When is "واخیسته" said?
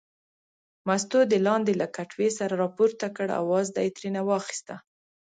4.29-4.75